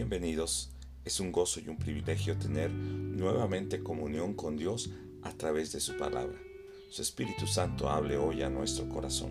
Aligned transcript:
Bienvenidos. 0.00 0.70
Es 1.04 1.20
un 1.20 1.30
gozo 1.30 1.60
y 1.60 1.68
un 1.68 1.76
privilegio 1.76 2.34
tener 2.38 2.70
nuevamente 2.70 3.82
comunión 3.82 4.32
con 4.32 4.56
Dios 4.56 4.88
a 5.20 5.30
través 5.34 5.72
de 5.72 5.80
su 5.80 5.98
palabra. 5.98 6.40
Su 6.88 7.02
Espíritu 7.02 7.46
Santo 7.46 7.90
hable 7.90 8.16
hoy 8.16 8.40
a 8.40 8.48
nuestro 8.48 8.88
corazón. 8.88 9.30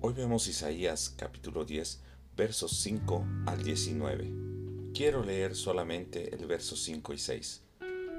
Hoy 0.00 0.14
vemos 0.14 0.48
Isaías 0.48 1.14
capítulo 1.16 1.64
10, 1.64 2.00
versos 2.36 2.76
5 2.80 3.24
al 3.46 3.62
19. 3.62 4.32
Quiero 4.92 5.22
leer 5.22 5.54
solamente 5.54 6.34
el 6.34 6.46
verso 6.46 6.74
5 6.74 7.14
y 7.14 7.18
6. 7.18 7.62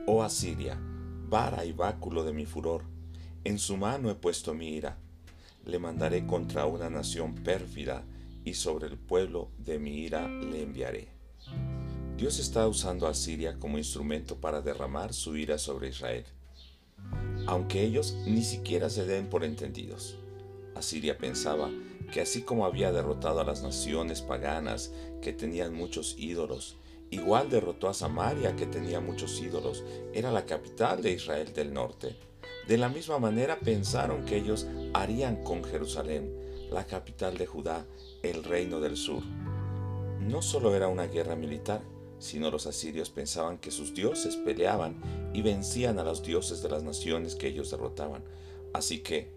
Oh 0.08 0.24
Asiria, 0.24 0.80
vara 1.28 1.66
y 1.66 1.74
báculo 1.74 2.24
de 2.24 2.32
mi 2.32 2.46
furor, 2.46 2.86
en 3.44 3.60
su 3.60 3.76
mano 3.76 4.10
he 4.10 4.16
puesto 4.16 4.54
mi 4.54 4.78
ira. 4.78 4.98
Le 5.66 5.78
mandaré 5.78 6.26
contra 6.26 6.66
una 6.68 6.90
nación 6.90 7.36
pérfida 7.36 8.06
y 8.46 8.54
sobre 8.54 8.88
el 8.88 8.98
pueblo 8.98 9.52
de 9.58 9.78
mi 9.78 9.98
ira 9.98 10.26
le 10.30 10.64
enviaré. 10.64 11.19
Dios 12.18 12.38
está 12.40 12.68
usando 12.68 13.08
a 13.08 13.14
Siria 13.14 13.58
como 13.60 13.78
instrumento 13.78 14.36
para 14.36 14.62
derramar 14.62 15.14
su 15.14 15.38
ira 15.38 15.58
sobre 15.58 15.90
Israel, 15.90 16.26
aunque 17.48 17.82
ellos 17.82 18.18
ni 18.26 18.44
siquiera 18.44 18.90
se 18.90 19.06
den 19.06 19.30
por 19.30 19.44
entendidos. 19.46 20.18
Asiria 20.76 21.18
pensaba 21.18 21.70
que 22.12 22.22
así 22.22 22.42
como 22.42 22.66
había 22.66 22.92
derrotado 22.92 23.40
a 23.40 23.46
las 23.46 23.64
naciones 23.64 24.22
paganas 24.22 24.92
que 25.22 25.34
tenían 25.34 25.74
muchos 25.74 26.16
ídolos, 26.18 26.76
igual 27.10 27.50
derrotó 27.50 27.88
a 27.88 27.94
Samaria 27.94 28.56
que 28.56 28.66
tenía 28.66 29.00
muchos 29.00 29.40
ídolos, 29.40 29.84
era 30.14 30.32
la 30.32 30.46
capital 30.46 31.02
de 31.02 31.12
Israel 31.12 31.54
del 31.54 31.74
norte. 31.74 32.16
De 32.68 32.78
la 32.78 32.90
misma 32.90 33.18
manera 33.18 33.60
pensaron 33.60 34.26
que 34.26 34.38
ellos 34.38 34.68
harían 34.94 35.44
con 35.44 35.64
Jerusalén, 35.64 36.32
la 36.70 36.86
capital 36.86 37.38
de 37.38 37.48
Judá, 37.48 37.86
el 38.22 38.44
reino 38.44 38.80
del 38.80 38.96
sur. 38.96 39.24
No 40.20 40.42
solo 40.42 40.76
era 40.76 40.88
una 40.88 41.08
guerra 41.08 41.36
militar, 41.36 41.82
sino 42.20 42.52
los 42.52 42.68
asirios 42.68 43.10
pensaban 43.10 43.58
que 43.58 43.72
sus 43.72 43.94
dioses 43.94 44.36
peleaban 44.36 45.02
y 45.34 45.42
vencían 45.42 46.00
a 46.00 46.04
los 46.04 46.22
dioses 46.22 46.62
de 46.62 46.70
las 46.70 46.84
naciones 46.84 47.36
que 47.36 47.48
ellos 47.48 47.72
derrotaban. 47.72 48.24
Así 48.74 49.00
que, 49.00 49.32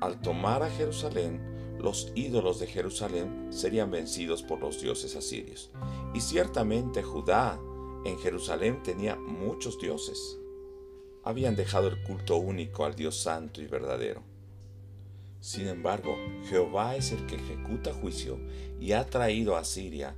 al 0.00 0.20
tomar 0.20 0.62
a 0.62 0.70
Jerusalén, 0.70 1.40
los 1.78 2.12
ídolos 2.14 2.60
de 2.60 2.66
Jerusalén 2.66 3.48
serían 3.50 3.90
vencidos 3.90 4.42
por 4.42 4.60
los 4.60 4.80
dioses 4.80 5.16
asirios. 5.16 5.70
Y 6.14 6.20
ciertamente 6.20 7.02
Judá 7.02 7.58
en 8.04 8.18
Jerusalén 8.18 8.82
tenía 8.82 9.16
muchos 9.16 9.78
dioses. 9.78 10.38
Habían 11.24 11.56
dejado 11.56 11.88
el 11.88 12.02
culto 12.02 12.36
único 12.36 12.84
al 12.84 12.94
Dios 12.94 13.16
santo 13.16 13.62
y 13.62 13.66
verdadero. 13.66 14.22
Sin 15.40 15.68
embargo, 15.68 16.18
Jehová 16.48 16.96
es 16.96 17.12
el 17.12 17.24
que 17.26 17.36
ejecuta 17.36 17.94
juicio 17.94 18.38
y 18.78 18.92
ha 18.92 19.06
traído 19.06 19.56
a 19.56 19.64
Siria 19.64 20.14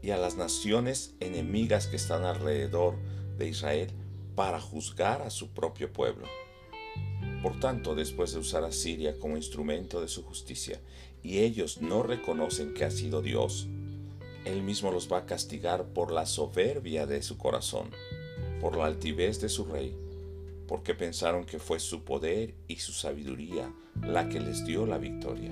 y 0.00 0.10
a 0.10 0.16
las 0.16 0.36
naciones 0.36 1.14
enemigas 1.20 1.86
que 1.86 1.96
están 1.96 2.24
alrededor 2.24 2.96
de 3.36 3.48
Israel 3.48 3.90
para 4.34 4.60
juzgar 4.60 5.20
a 5.20 5.30
su 5.30 5.50
propio 5.50 5.92
pueblo. 5.92 6.26
Por 7.42 7.60
tanto, 7.60 7.94
después 7.94 8.32
de 8.32 8.38
usar 8.38 8.64
a 8.64 8.72
Siria 8.72 9.18
como 9.18 9.36
instrumento 9.36 10.00
de 10.00 10.08
su 10.08 10.24
justicia, 10.24 10.80
y 11.22 11.38
ellos 11.38 11.82
no 11.82 12.02
reconocen 12.02 12.72
que 12.72 12.84
ha 12.84 12.90
sido 12.90 13.20
Dios, 13.20 13.68
Él 14.44 14.62
mismo 14.62 14.90
los 14.90 15.12
va 15.12 15.18
a 15.18 15.26
castigar 15.26 15.88
por 15.88 16.10
la 16.10 16.24
soberbia 16.24 17.06
de 17.06 17.22
su 17.22 17.36
corazón, 17.36 17.90
por 18.60 18.76
la 18.76 18.86
altivez 18.86 19.40
de 19.40 19.48
su 19.48 19.66
rey, 19.66 19.94
porque 20.68 20.94
pensaron 20.94 21.44
que 21.44 21.58
fue 21.58 21.80
su 21.80 22.04
poder 22.04 22.54
y 22.68 22.76
su 22.76 22.92
sabiduría 22.92 23.72
la 24.02 24.28
que 24.28 24.38
les 24.38 24.64
dio 24.64 24.86
la 24.86 24.98
victoria. 24.98 25.50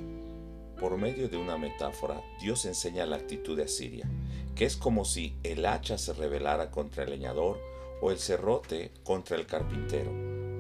Por 0.78 0.98
medio 0.98 1.28
de 1.30 1.38
una 1.38 1.56
metáfora, 1.56 2.22
Dios 2.40 2.66
enseña 2.66 3.06
la 3.06 3.16
actitud 3.16 3.56
de 3.56 3.64
Asiria, 3.64 4.06
que 4.54 4.66
es 4.66 4.76
como 4.76 5.06
si 5.06 5.34
el 5.42 5.64
hacha 5.64 5.96
se 5.96 6.12
rebelara 6.12 6.70
contra 6.70 7.04
el 7.04 7.10
leñador 7.10 7.58
o 8.02 8.10
el 8.10 8.18
serrote 8.18 8.92
contra 9.02 9.36
el 9.36 9.46
carpintero. 9.46 10.12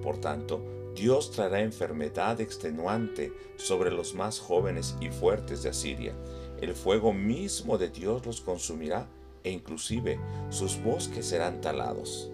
Por 0.02 0.18
tanto, 0.18 0.92
Dios 0.94 1.30
traerá 1.30 1.60
enfermedad 1.60 2.40
extenuante 2.40 3.30
sobre 3.56 3.90
los 3.90 4.14
más 4.14 4.40
jóvenes 4.40 4.96
y 5.00 5.10
fuertes 5.10 5.62
de 5.62 5.68
Asiria. 5.68 6.14
El 6.62 6.74
fuego 6.74 7.12
mismo 7.12 7.76
de 7.76 7.90
Dios 7.90 8.24
los 8.24 8.40
consumirá 8.40 9.06
e 9.44 9.50
inclusive 9.50 10.18
sus 10.48 10.82
bosques 10.82 11.26
serán 11.26 11.60
talados. 11.60 12.30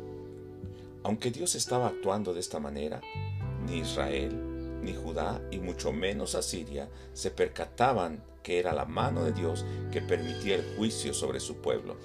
Aunque 1.05 1.31
Dios 1.31 1.55
estaba 1.55 1.89
actuando 1.89 2.33
de 2.33 2.41
esta 2.41 2.61
manera, 2.61 3.01
ni 3.67 3.79
Israel, 3.79 4.81
ni 4.83 4.95
Judá 4.95 5.41
y 5.51 5.59
mucho 5.59 5.93
menos 5.93 6.35
Asiria 6.35 6.89
se 7.13 7.31
percataban 7.31 8.23
que 8.43 8.59
era 8.59 8.73
la 8.73 8.85
mano 8.85 9.25
de 9.25 9.33
Dios 9.33 9.65
que 9.91 10.03
permitía 10.03 10.57
el 10.57 10.77
juicio 10.77 11.15
sobre 11.15 11.41
su 11.41 11.57
pueblo. 11.57 11.97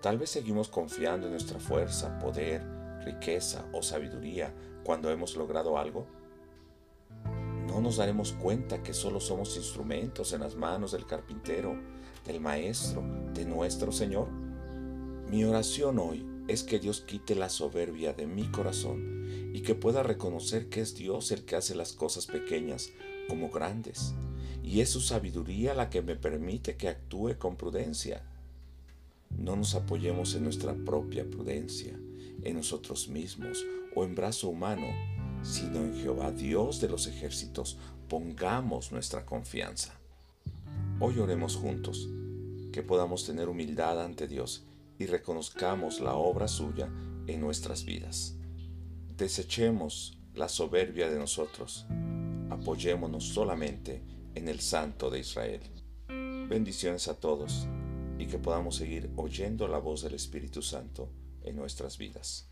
Tal 0.00 0.18
vez 0.18 0.30
seguimos 0.30 0.68
confiando 0.68 1.26
en 1.26 1.32
nuestra 1.32 1.58
fuerza, 1.58 2.18
poder, 2.18 2.62
riqueza 3.04 3.66
o 3.72 3.82
sabiduría 3.82 4.54
cuando 4.84 5.10
hemos 5.10 5.36
logrado 5.36 5.78
algo. 5.78 6.06
No 7.66 7.80
nos 7.80 7.96
daremos 7.96 8.32
cuenta 8.32 8.82
que 8.82 8.94
solo 8.94 9.20
somos 9.20 9.56
instrumentos 9.56 10.32
en 10.32 10.40
las 10.40 10.56
manos 10.56 10.92
del 10.92 11.06
carpintero, 11.06 11.74
del 12.26 12.40
maestro, 12.40 13.02
de 13.32 13.44
nuestro 13.44 13.92
Señor. 13.92 14.28
Mi 15.30 15.44
oración 15.44 15.98
hoy 15.98 16.31
es 16.48 16.64
que 16.64 16.78
Dios 16.78 17.00
quite 17.00 17.34
la 17.34 17.48
soberbia 17.48 18.12
de 18.12 18.26
mi 18.26 18.50
corazón 18.50 19.52
y 19.54 19.62
que 19.62 19.74
pueda 19.74 20.02
reconocer 20.02 20.68
que 20.68 20.80
es 20.80 20.94
Dios 20.94 21.30
el 21.30 21.44
que 21.44 21.56
hace 21.56 21.74
las 21.74 21.92
cosas 21.92 22.26
pequeñas 22.26 22.90
como 23.28 23.50
grandes, 23.50 24.14
y 24.62 24.80
es 24.80 24.90
su 24.90 25.00
sabiduría 25.00 25.74
la 25.74 25.90
que 25.90 26.02
me 26.02 26.16
permite 26.16 26.76
que 26.76 26.88
actúe 26.88 27.36
con 27.38 27.56
prudencia. 27.56 28.22
No 29.30 29.56
nos 29.56 29.74
apoyemos 29.74 30.34
en 30.34 30.44
nuestra 30.44 30.74
propia 30.74 31.24
prudencia, 31.24 31.98
en 32.42 32.56
nosotros 32.56 33.08
mismos 33.08 33.64
o 33.94 34.04
en 34.04 34.14
brazo 34.14 34.48
humano, 34.48 34.86
sino 35.42 35.78
en 35.78 35.94
Jehová 35.96 36.32
Dios 36.32 36.80
de 36.80 36.88
los 36.88 37.06
ejércitos, 37.06 37.78
pongamos 38.08 38.92
nuestra 38.92 39.24
confianza. 39.24 39.94
Hoy 41.00 41.18
oremos 41.18 41.56
juntos, 41.56 42.08
que 42.72 42.82
podamos 42.82 43.24
tener 43.26 43.48
humildad 43.48 44.02
ante 44.02 44.28
Dios 44.28 44.64
y 45.02 45.06
reconozcamos 45.06 46.00
la 46.00 46.14
obra 46.14 46.46
suya 46.46 46.88
en 47.26 47.40
nuestras 47.40 47.84
vidas. 47.84 48.36
Desechemos 49.16 50.16
la 50.32 50.48
soberbia 50.48 51.10
de 51.10 51.18
nosotros, 51.18 51.86
apoyémonos 52.50 53.24
solamente 53.24 54.02
en 54.36 54.46
el 54.46 54.60
Santo 54.60 55.10
de 55.10 55.18
Israel. 55.18 55.62
Bendiciones 56.48 57.08
a 57.08 57.18
todos 57.18 57.66
y 58.18 58.26
que 58.26 58.38
podamos 58.38 58.76
seguir 58.76 59.10
oyendo 59.16 59.66
la 59.66 59.78
voz 59.78 60.02
del 60.02 60.14
Espíritu 60.14 60.62
Santo 60.62 61.10
en 61.42 61.56
nuestras 61.56 61.98
vidas. 61.98 62.48